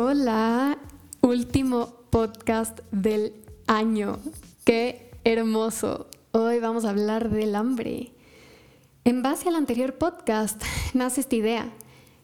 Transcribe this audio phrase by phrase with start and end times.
[0.00, 0.78] Hola,
[1.22, 3.32] último podcast del
[3.66, 4.20] año.
[4.62, 6.06] Qué hermoso.
[6.30, 8.12] Hoy vamos a hablar del hambre.
[9.02, 10.62] En base al anterior podcast
[10.94, 11.72] nace esta idea.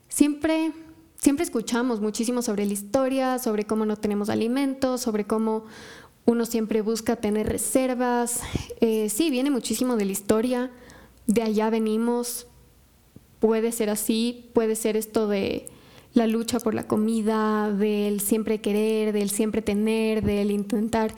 [0.06, 0.70] Siempre,
[1.18, 5.64] siempre escuchamos muchísimo sobre la historia, sobre cómo no tenemos alimentos, sobre cómo
[6.26, 8.42] uno siempre busca tener reservas.
[8.80, 10.70] Eh, sí, viene muchísimo de la historia.
[11.26, 12.46] De allá venimos.
[13.40, 15.73] Puede ser así, puede ser esto de
[16.14, 21.14] la lucha por la comida, del siempre querer, del siempre tener, del intentar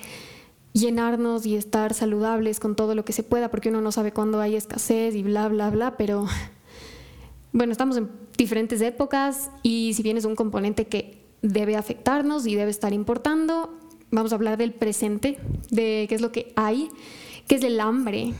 [0.73, 4.41] llenarnos y estar saludables con todo lo que se pueda, porque uno no sabe cuándo
[4.41, 6.27] hay escasez y bla, bla, bla, pero
[7.53, 12.55] bueno, estamos en diferentes épocas y si bien es un componente que debe afectarnos y
[12.55, 13.73] debe estar importando,
[14.11, 15.39] vamos a hablar del presente,
[15.71, 16.89] de qué es lo que hay,
[17.47, 18.33] qué es el hambre.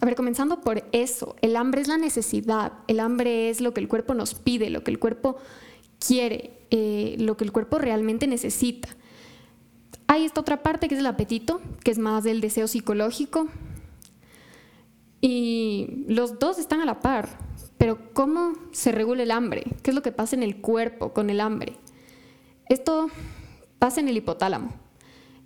[0.00, 3.80] A ver, comenzando por eso, el hambre es la necesidad, el hambre es lo que
[3.80, 5.36] el cuerpo nos pide, lo que el cuerpo
[6.06, 8.88] quiere, eh, lo que el cuerpo realmente necesita.
[10.06, 13.48] Hay esta otra parte que es el apetito, que es más del deseo psicológico.
[15.20, 17.28] Y los dos están a la par.
[17.78, 19.64] Pero ¿cómo se regula el hambre?
[19.82, 21.76] ¿Qué es lo que pasa en el cuerpo con el hambre?
[22.68, 23.08] Esto
[23.78, 24.72] pasa en el hipotálamo.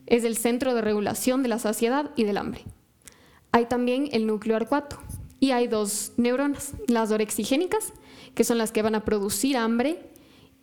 [0.06, 2.64] Es el centro de regulación de la saciedad y del hambre.
[3.52, 4.98] Hay también el núcleo arcuato.
[5.38, 7.92] Y hay dos neuronas, las orexigénicas,
[8.34, 10.15] que son las que van a producir hambre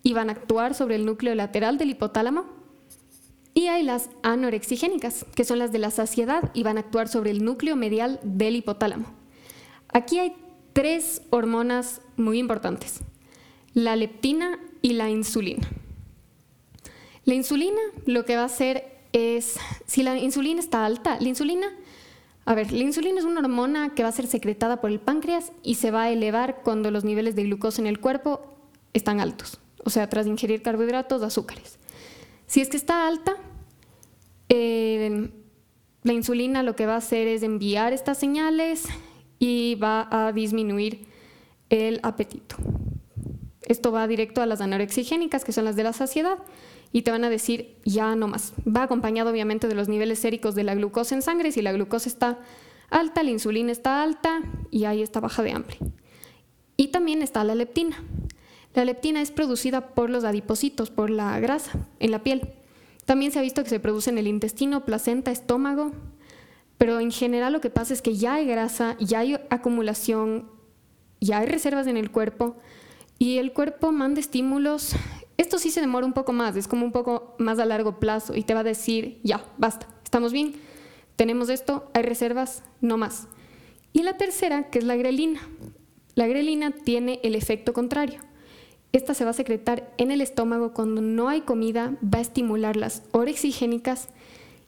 [0.03, 2.45] y van a actuar sobre el núcleo lateral del hipotálamo.
[3.55, 7.31] Y hay las anorexigénicas, que son las de la saciedad y van a actuar sobre
[7.31, 9.05] el núcleo medial del hipotálamo.
[9.93, 10.35] Aquí hay
[10.73, 13.01] tres hormonas muy importantes,
[13.73, 15.67] la leptina y la insulina.
[17.25, 21.67] La insulina lo que va a hacer es, si la insulina está alta, la insulina,
[22.45, 25.53] a ver, la insulina es una hormona que va a ser secretada por el páncreas
[25.61, 28.41] y se va a elevar cuando los niveles de glucosa en el cuerpo
[28.94, 31.77] están altos o sea, tras ingerir carbohidratos, azúcares.
[32.47, 33.35] Si es que está alta,
[34.49, 35.31] eh,
[36.03, 38.85] la insulina lo que va a hacer es enviar estas señales
[39.39, 41.07] y va a disminuir
[41.69, 42.55] el apetito.
[43.63, 46.38] Esto va directo a las anorexigénicas, que son las de la saciedad,
[46.91, 48.53] y te van a decir ya no más.
[48.67, 51.51] Va acompañado obviamente de los niveles séricos de la glucosa en sangre.
[51.51, 52.39] Si la glucosa está
[52.89, 55.77] alta, la insulina está alta y hay esta baja de hambre.
[56.77, 58.03] Y también está la leptina.
[58.73, 62.50] La leptina es producida por los adipocitos, por la grasa en la piel.
[63.06, 65.91] También se ha visto que se produce en el intestino, placenta, estómago,
[66.78, 70.50] pero en general lo que pasa es que ya hay grasa, ya hay acumulación,
[71.22, 72.56] ya hay reservas en el cuerpo
[73.19, 74.95] y el cuerpo manda estímulos.
[75.38, 78.35] Esto sí se demora un poco más, es como un poco más a largo plazo
[78.35, 80.55] y te va a decir, ya, basta, estamos bien,
[81.16, 83.28] tenemos esto, hay reservas, no más.
[83.91, 85.41] Y la tercera, que es la grelina.
[86.16, 88.19] La grelina tiene el efecto contrario
[88.93, 92.75] esta se va a secretar en el estómago cuando no hay comida, va a estimular
[92.75, 94.09] las orexigénicas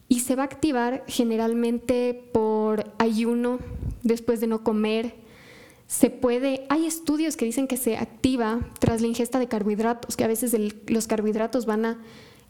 [0.08, 3.60] y se va a activar generalmente por ayuno,
[4.02, 5.14] después de no comer.
[5.86, 10.24] Se puede, hay estudios que dicen que se activa tras la ingesta de carbohidratos, que
[10.24, 10.56] a veces
[10.88, 11.98] los carbohidratos van a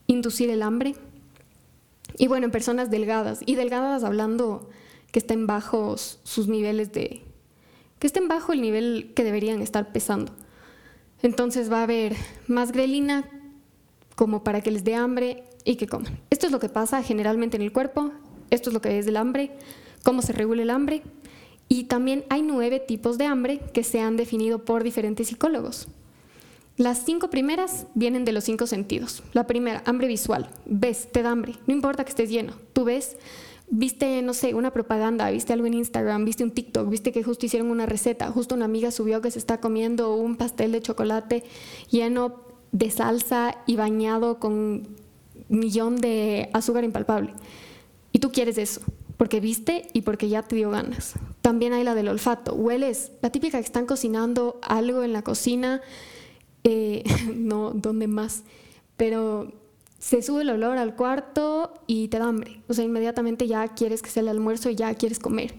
[0.07, 0.95] inducir el hambre.
[2.17, 4.71] Y bueno, en personas delgadas, y delgadas hablando
[5.13, 7.23] que estén bajos sus niveles de,
[7.99, 10.33] que estén bajo el nivel que deberían estar pesando.
[11.23, 12.15] Entonces va a haber
[12.47, 13.29] más grelina
[14.15, 16.19] como para que les dé hambre y que coman.
[16.31, 18.13] Esto es lo que pasa generalmente en el cuerpo,
[18.51, 19.51] esto es lo que es el hambre,
[20.03, 21.03] cómo se regula el hambre.
[21.69, 25.89] Y también hay nueve tipos de hambre que se han definido por diferentes psicólogos.
[26.77, 29.23] Las cinco primeras vienen de los cinco sentidos.
[29.33, 30.51] La primera, hambre visual.
[30.67, 31.55] Ves, te da hambre.
[31.67, 32.53] No importa que estés lleno.
[32.73, 33.17] Tú ves
[33.69, 37.47] viste, no sé, una propaganda, viste algo en Instagram, viste un TikTok, viste que justo
[37.47, 41.45] hicieron una receta, justo una amiga subió que se está comiendo un pastel de chocolate
[41.91, 42.41] lleno
[42.73, 44.89] de salsa y bañado con
[45.49, 47.33] millón de azúcar impalpable.
[48.13, 48.81] Y tú quieres eso,
[49.17, 51.15] porque viste y porque ya te dio ganas.
[51.43, 55.81] También hay la del olfato, hueles, la típica que están cocinando algo en la cocina,
[56.65, 57.05] eh,
[57.35, 58.43] no, ¿dónde más?
[58.97, 59.53] Pero
[59.99, 62.61] se sube el olor al cuarto y te da hambre.
[62.69, 65.55] O sea, inmediatamente ya quieres que sea el almuerzo y ya quieres comer.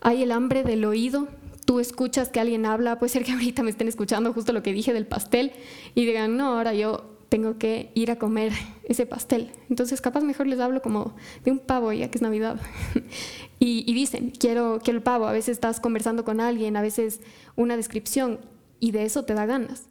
[0.00, 1.28] Hay el hambre del oído.
[1.64, 4.72] Tú escuchas que alguien habla, puede ser que ahorita me estén escuchando justo lo que
[4.72, 5.52] dije del pastel
[5.94, 8.52] y digan, no, ahora yo tengo que ir a comer
[8.84, 9.50] ese pastel.
[9.68, 12.60] Entonces, capaz mejor les hablo como de un pavo, ya que es Navidad.
[13.58, 15.26] y, dicen, quiero, quiero el pavo.
[15.26, 17.20] A veces estás conversando con alguien, a veces
[17.56, 18.40] una descripción,
[18.78, 19.88] y de eso te da ganas.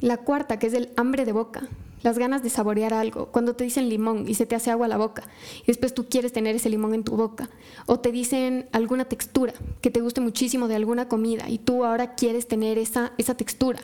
[0.00, 1.68] La cuarta, que es el hambre de boca
[2.02, 4.96] las ganas de saborear algo, cuando te dicen limón y se te hace agua la
[4.96, 5.24] boca
[5.62, 7.48] y después tú quieres tener ese limón en tu boca,
[7.86, 12.14] o te dicen alguna textura que te guste muchísimo de alguna comida y tú ahora
[12.14, 13.80] quieres tener esa, esa textura.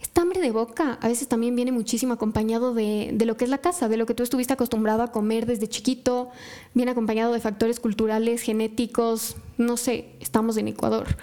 [0.00, 3.50] Esta hambre de boca a veces también viene muchísimo acompañado de, de lo que es
[3.50, 6.30] la casa, de lo que tú estuviste acostumbrado a comer desde chiquito,
[6.74, 11.16] viene acompañado de factores culturales, genéticos, no sé, estamos en Ecuador.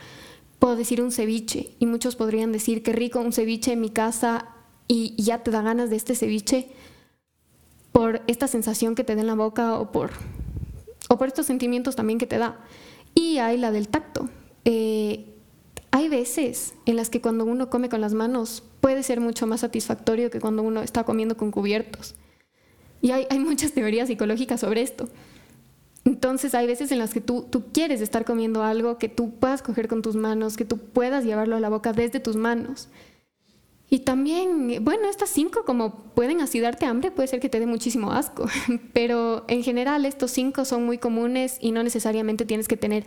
[0.59, 4.54] Puedo decir un ceviche y muchos podrían decir que rico un ceviche en mi casa
[4.87, 6.69] y ya te da ganas de este ceviche
[7.95, 10.11] por esta sensación que te da en la boca o por,
[11.07, 12.59] o por estos sentimientos también que te da.
[13.13, 14.29] Y hay la del tacto.
[14.65, 15.33] Eh,
[15.91, 19.61] hay veces en las que cuando uno come con las manos puede ser mucho más
[19.61, 22.15] satisfactorio que cuando uno está comiendo con cubiertos.
[23.01, 25.07] Y hay, hay muchas teorías psicológicas sobre esto.
[26.03, 29.61] Entonces hay veces en las que tú, tú quieres estar comiendo algo que tú puedas
[29.61, 32.89] coger con tus manos, que tú puedas llevarlo a la boca desde tus manos.
[33.89, 37.67] Y también, bueno, estas cinco como pueden así darte hambre, puede ser que te dé
[37.67, 38.47] muchísimo asco,
[38.93, 43.05] pero en general estos cinco son muy comunes y no necesariamente tienes que tener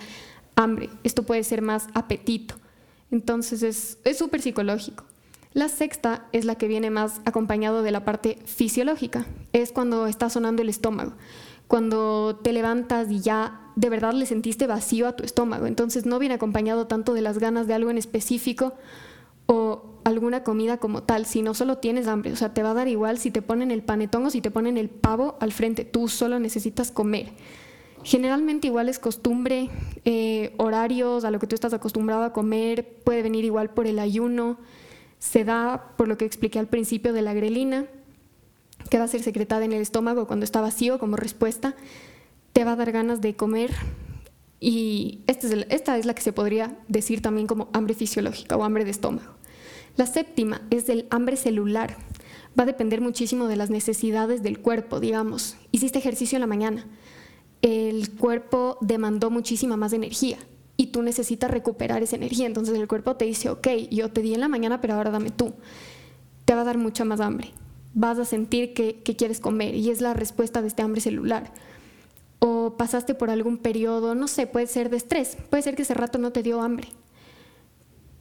[0.55, 0.89] hambre.
[1.03, 2.55] Esto puede ser más apetito.
[3.11, 5.05] Entonces es súper psicológico.
[5.55, 9.27] La sexta es la que viene más acompañado de la parte fisiológica.
[9.53, 11.15] Es cuando está sonando el estómago,
[11.67, 15.67] cuando te levantas y ya de verdad le sentiste vacío a tu estómago.
[15.67, 18.75] Entonces no viene acompañado tanto de las ganas de algo en específico
[19.51, 22.75] o alguna comida como tal, si no solo tienes hambre, o sea, te va a
[22.75, 25.85] dar igual si te ponen el panetón o si te ponen el pavo al frente,
[25.85, 27.33] tú solo necesitas comer.
[28.05, 29.71] Generalmente igual es costumbre,
[30.05, 33.99] eh, horarios a lo que tú estás acostumbrado a comer, puede venir igual por el
[33.99, 34.59] ayuno,
[35.19, 37.87] se da por lo que expliqué al principio de la grelina,
[38.91, 41.75] que va a ser secretada en el estómago cuando está vacío como respuesta,
[42.53, 43.73] te va a dar ganas de comer
[44.61, 48.65] y esta es, esta es la que se podría decir también como hambre fisiológica o
[48.65, 49.38] hambre de estómago.
[49.99, 51.97] La séptima es el hambre celular.
[52.57, 55.57] Va a depender muchísimo de las necesidades del cuerpo, digamos.
[55.73, 56.87] Hiciste ejercicio en la mañana,
[57.63, 60.39] el cuerpo demandó muchísima más energía
[60.77, 62.47] y tú necesitas recuperar esa energía.
[62.47, 65.31] Entonces el cuerpo te dice, ok, yo te di en la mañana, pero ahora dame
[65.31, 65.53] tú.
[66.45, 67.51] Te va a dar mucha más hambre.
[67.93, 71.53] Vas a sentir que, que quieres comer y es la respuesta de este hambre celular.
[72.39, 75.95] O pasaste por algún periodo, no sé, puede ser de estrés, puede ser que ese
[75.95, 76.87] rato no te dio hambre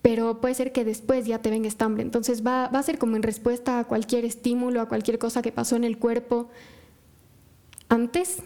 [0.07, 2.01] pero puede ser que después ya te venga esta hambre.
[2.01, 5.51] Entonces va, va a ser como en respuesta a cualquier estímulo, a cualquier cosa que
[5.51, 6.47] pasó en el cuerpo
[7.89, 8.37] antes,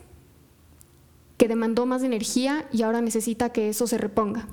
[1.37, 4.47] que demandó más energía y ahora necesita que eso se reponga.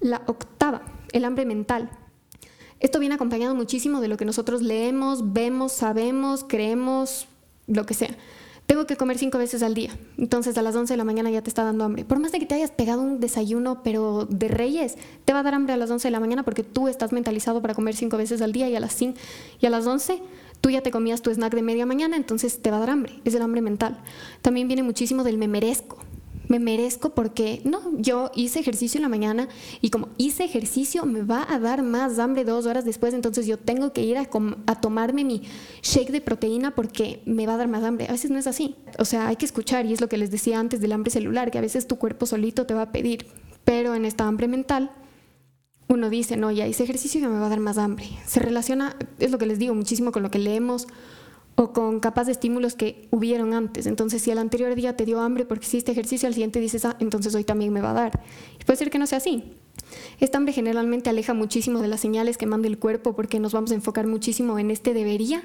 [0.00, 0.82] La octava,
[1.12, 1.90] el hambre mental.
[2.80, 7.28] Esto viene acompañado muchísimo de lo que nosotros leemos, vemos, sabemos, creemos,
[7.68, 8.16] lo que sea
[8.66, 9.96] tengo que comer cinco veces al día.
[10.18, 12.04] Entonces a las 11 de la mañana ya te está dando hambre.
[12.04, 15.42] Por más de que te hayas pegado un desayuno, pero de reyes, te va a
[15.42, 18.16] dar hambre a las 11 de la mañana porque tú estás mentalizado para comer cinco
[18.16, 19.14] veces al día y a las, y
[19.62, 20.20] a las 11
[20.60, 23.20] tú ya te comías tu snack de media mañana, entonces te va a dar hambre.
[23.24, 23.98] Es el hambre mental.
[24.42, 25.98] También viene muchísimo del me merezco
[26.48, 29.48] me merezco porque no, yo hice ejercicio en la mañana
[29.80, 33.58] y como hice ejercicio me va a dar más hambre dos horas después, entonces yo
[33.58, 34.26] tengo que ir a,
[34.80, 35.42] tomarme mi
[35.82, 38.06] shake de proteína porque me va a dar más hambre.
[38.08, 38.76] A veces no es así.
[38.98, 41.50] O sea, hay que escuchar y es lo que les decía antes del hambre celular,
[41.50, 43.26] que a veces tu cuerpo solito te va a pedir,
[43.64, 44.90] pero en esta hambre mental
[45.88, 48.06] uno dice, no, ya hice ejercicio y me va a dar más hambre.
[48.26, 50.88] Se relaciona, es lo que les digo, muchísimo con lo que leemos
[51.56, 53.86] o con capas de estímulos que hubieron antes.
[53.86, 56.96] Entonces, si el anterior día te dio hambre porque hiciste ejercicio, al siguiente dices, ah,
[57.00, 58.20] entonces hoy también me va a dar.
[58.60, 59.54] Y puede ser que no sea así.
[60.20, 63.70] Esta hambre generalmente aleja muchísimo de las señales que manda el cuerpo porque nos vamos
[63.70, 65.42] a enfocar muchísimo en este debería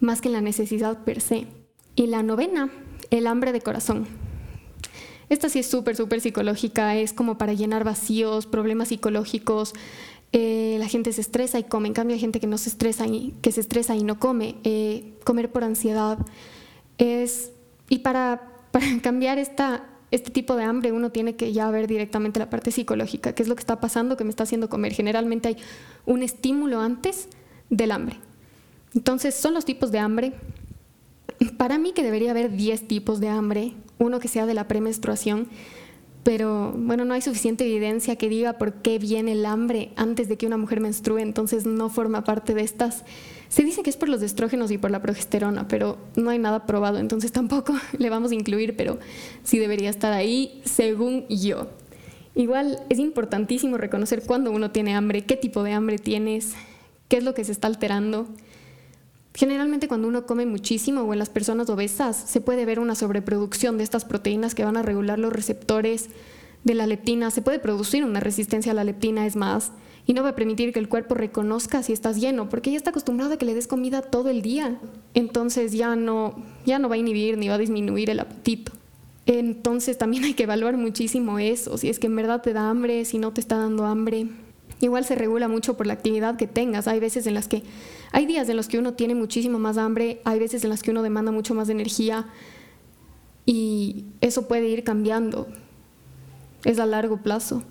[0.00, 1.46] más que en la necesidad per se.
[1.94, 2.70] Y la novena,
[3.10, 4.06] el hambre de corazón.
[5.28, 9.74] Esta sí es súper, súper psicológica, es como para llenar vacíos, problemas psicológicos,
[10.32, 11.88] eh, la gente se estresa y come.
[11.88, 14.56] En cambio, hay gente que no se estresa y que se estresa y no come.
[14.64, 16.18] Eh, comer por ansiedad
[16.98, 17.52] es
[17.88, 18.52] y para,
[19.02, 23.42] cambiar este tipo de hambre uno tiene que ya ver directamente la parte psicológica, qué
[23.42, 24.92] es lo que está pasando que me está haciendo comer.
[24.92, 25.56] Generalmente hay
[26.04, 27.28] un estímulo antes
[27.70, 28.16] del hambre.
[28.94, 30.32] Entonces, son los tipos de hambre.
[31.58, 35.48] Para mí que debería haber 10 tipos de hambre, uno que sea de la premenstruación
[36.26, 40.36] pero bueno, no hay suficiente evidencia que diga por qué viene el hambre antes de
[40.36, 43.04] que una mujer menstrue, entonces no forma parte de estas.
[43.48, 46.66] Se dice que es por los estrógenos y por la progesterona, pero no hay nada
[46.66, 48.98] probado, entonces tampoco le vamos a incluir, pero
[49.44, 51.68] sí debería estar ahí, según yo.
[52.34, 56.54] Igual es importantísimo reconocer cuándo uno tiene hambre, qué tipo de hambre tienes,
[57.06, 58.26] qué es lo que se está alterando.
[59.36, 63.76] Generalmente cuando uno come muchísimo o en las personas obesas se puede ver una sobreproducción
[63.76, 66.08] de estas proteínas que van a regular los receptores
[66.64, 67.30] de la leptina.
[67.30, 69.72] Se puede producir una resistencia a la leptina, es más,
[70.06, 72.90] y no va a permitir que el cuerpo reconozca si estás lleno, porque ya está
[72.90, 74.80] acostumbrado a que le des comida todo el día.
[75.12, 78.72] Entonces ya no, ya no va a inhibir ni va a disminuir el apetito.
[79.26, 83.04] Entonces también hay que evaluar muchísimo eso, si es que en verdad te da hambre,
[83.04, 84.28] si no te está dando hambre.
[84.80, 86.86] Igual se regula mucho por la actividad que tengas.
[86.86, 87.62] Hay veces en las que,
[88.12, 90.90] hay días en los que uno tiene muchísimo más hambre, hay veces en las que
[90.90, 92.26] uno demanda mucho más energía
[93.46, 95.46] y eso puede ir cambiando.
[96.64, 97.62] Es a largo plazo.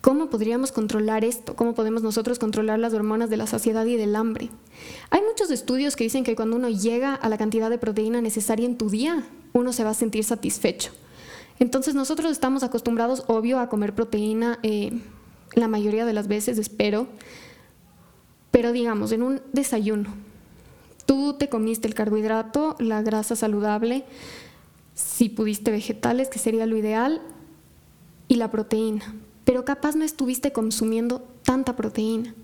[0.00, 1.54] ¿Cómo podríamos controlar esto?
[1.54, 4.50] ¿Cómo podemos nosotros controlar las hormonas de la saciedad y del hambre?
[5.10, 8.66] Hay muchos estudios que dicen que cuando uno llega a la cantidad de proteína necesaria
[8.66, 10.90] en tu día, uno se va a sentir satisfecho.
[11.60, 15.00] Entonces nosotros estamos acostumbrados, obvio, a comer proteína eh,
[15.54, 17.08] la mayoría de las veces, espero,
[18.50, 20.10] pero digamos, en un desayuno,
[21.06, 24.04] tú te comiste el carbohidrato, la grasa saludable,
[24.94, 27.22] si pudiste vegetales, que sería lo ideal,
[28.28, 32.34] y la proteína pero capaz no estuviste consumiendo tanta proteína.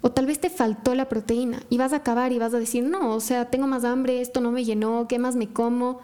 [0.00, 2.84] O tal vez te faltó la proteína y vas a acabar y vas a decir,
[2.84, 6.00] no, o sea, tengo más hambre, esto no me llenó, ¿qué más me como?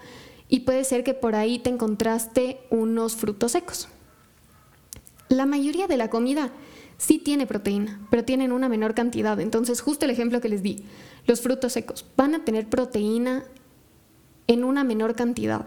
[0.49, 3.89] Y puede ser que por ahí te encontraste unos frutos secos.
[5.29, 6.53] La mayoría de la comida
[6.99, 9.39] sí tiene proteína, pero tienen una menor cantidad.
[9.41, 10.85] Entonces, justo el ejemplo que les di,
[11.27, 13.45] los frutos secos van a tener proteína
[14.47, 15.65] en una menor cantidad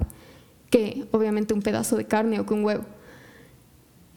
[0.70, 2.86] que obviamente un pedazo de carne o que un huevo.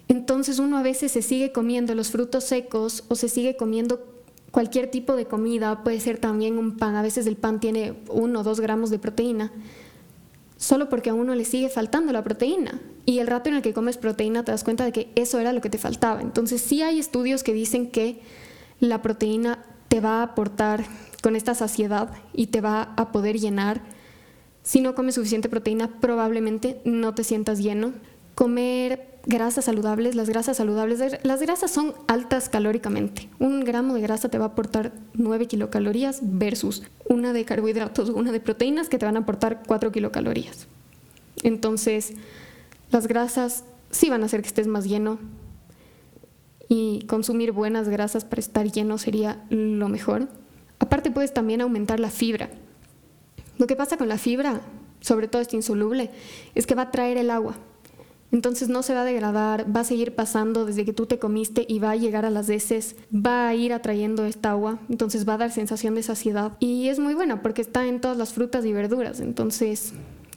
[0.08, 4.04] Entonces uno a veces se sigue comiendo los frutos secos o se sigue comiendo
[4.50, 8.40] cualquier tipo de comida, puede ser también un pan, a veces el pan tiene uno
[8.40, 9.52] o dos gramos de proteína,
[10.60, 12.80] solo porque a uno le sigue faltando la proteína.
[13.06, 15.54] Y el rato en el que comes proteína te das cuenta de que eso era
[15.54, 16.20] lo que te faltaba.
[16.20, 18.20] Entonces sí hay estudios que dicen que
[18.78, 20.84] la proteína te va a aportar
[21.22, 23.80] con esta saciedad y te va a poder llenar.
[24.62, 27.94] Si no comes suficiente proteína, probablemente no te sientas lleno.
[28.40, 33.28] Comer grasas saludables, las grasas saludables, las grasas son altas calóricamente.
[33.38, 38.32] Un gramo de grasa te va a aportar 9 kilocalorías versus una de carbohidratos una
[38.32, 40.68] de proteínas que te van a aportar 4 kilocalorías.
[41.42, 42.14] Entonces,
[42.90, 45.18] las grasas sí van a hacer que estés más lleno
[46.66, 50.28] y consumir buenas grasas para estar lleno sería lo mejor.
[50.78, 52.48] Aparte puedes también aumentar la fibra.
[53.58, 54.62] Lo que pasa con la fibra,
[55.02, 56.10] sobre todo este insoluble,
[56.54, 57.58] es que va a traer el agua
[58.32, 61.66] entonces no se va a degradar, va a seguir pasando desde que tú te comiste
[61.68, 65.34] y va a llegar a las heces, va a ir atrayendo esta agua, entonces va
[65.34, 66.56] a dar sensación de saciedad.
[66.60, 69.92] Y es muy buena porque está en todas las frutas y verduras, entonces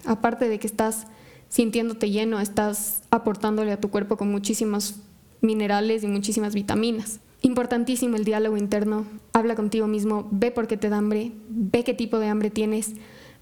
[0.06, 1.08] aparte de que estás
[1.50, 4.96] sintiéndote lleno, estás aportándole a tu cuerpo con muchísimos
[5.42, 7.20] minerales y muchísimas vitaminas.
[7.42, 9.06] Importantísimo el diálogo interno.
[9.34, 12.94] Habla contigo mismo, ve por qué te da hambre, ve qué tipo de hambre tienes,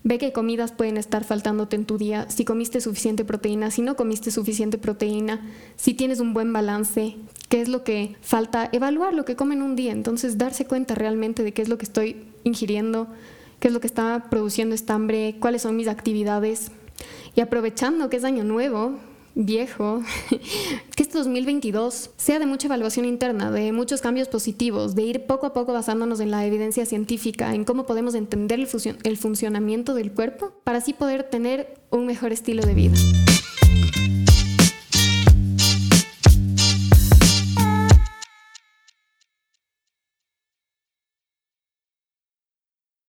[0.03, 3.95] Ve qué comidas pueden estar faltándote en tu día, si comiste suficiente proteína, si no
[3.95, 7.17] comiste suficiente proteína, si tienes un buen balance,
[7.49, 11.43] qué es lo que falta, evaluar lo que comen un día, entonces darse cuenta realmente
[11.43, 13.09] de qué es lo que estoy ingiriendo,
[13.59, 16.71] qué es lo que está produciendo esta hambre, cuáles son mis actividades.
[17.35, 18.97] Y aprovechando que es año nuevo,
[19.35, 20.01] viejo,
[20.95, 25.45] que este 2022 sea de mucha evaluación interna, de muchos cambios positivos, de ir poco
[25.45, 30.53] a poco basándonos en la evidencia científica, en cómo podemos entender el, funcionamiento del cuerpo
[30.63, 32.97] para así poder tener un mejor estilo de vida.